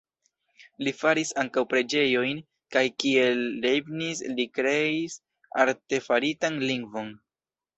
[0.85, 2.39] Li faris ankaŭ preĝejojn
[2.77, 5.21] kaj kiel Leibniz li kreis
[5.67, 7.15] artefaritan lingvon.